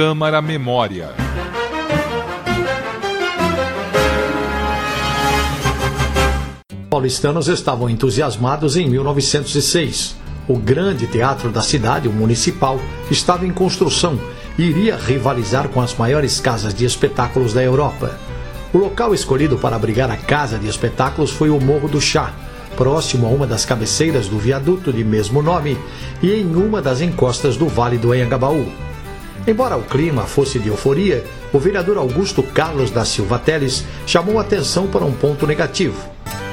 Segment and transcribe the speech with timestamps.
[0.00, 1.10] Câmara Memória.
[6.88, 10.14] Paulistanos estavam entusiasmados em 1906.
[10.46, 12.80] O grande teatro da cidade, o municipal,
[13.10, 14.20] estava em construção
[14.56, 18.16] e iria rivalizar com as maiores casas de espetáculos da Europa.
[18.72, 22.32] O local escolhido para abrigar a casa de espetáculos foi o Morro do Chá,
[22.76, 25.76] próximo a uma das cabeceiras do viaduto de mesmo nome
[26.22, 28.87] e em uma das encostas do Vale do Anhangabaú.
[29.46, 34.86] Embora o clima fosse de euforia, o vereador Augusto Carlos da Silva Teles chamou atenção
[34.86, 35.96] para um ponto negativo.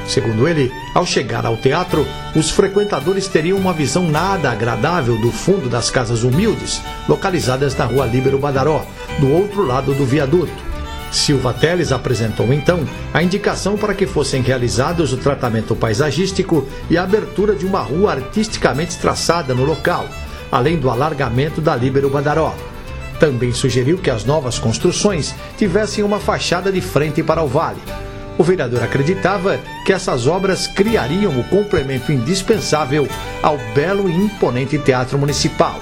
[0.07, 5.67] Segundo ele, ao chegar ao teatro, os frequentadores teriam uma visão nada agradável do fundo
[5.67, 8.85] das casas humildes, localizadas na rua Líbero Badaró,
[9.19, 10.53] do outro lado do viaduto.
[11.11, 17.03] Silva Teles apresentou então a indicação para que fossem realizados o tratamento paisagístico e a
[17.03, 20.07] abertura de uma rua artisticamente traçada no local,
[20.51, 22.53] além do alargamento da Líbero Badaró.
[23.19, 27.79] Também sugeriu que as novas construções tivessem uma fachada de frente para o vale.
[28.37, 33.07] O vereador acreditava que essas obras criariam o complemento indispensável
[33.41, 35.79] ao belo e imponente Teatro Municipal.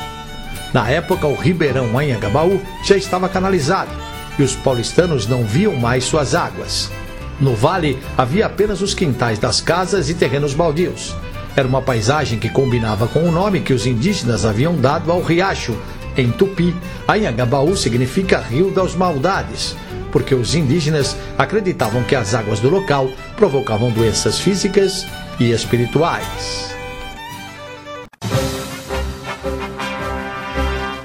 [0.72, 3.92] Na época, o Ribeirão Anhangabaú já estava canalizado
[4.38, 6.92] e os paulistanos não viam mais suas águas.
[7.40, 11.16] No vale havia apenas os quintais das casas e terrenos baldios.
[11.56, 15.76] Era uma paisagem que combinava com o nome que os indígenas haviam dado ao riacho.
[16.16, 16.76] Em tupi,
[17.08, 19.76] Anhangabaú significa Rio das Maldades,
[20.12, 25.06] porque os indígenas acreditavam que as águas do local provocavam doenças físicas
[25.40, 26.72] e espirituais.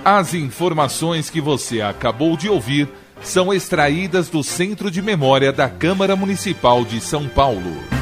[0.05, 2.89] As informações que você acabou de ouvir
[3.23, 7.98] são extraídas do Centro de Memória da Câmara Municipal de São Paulo.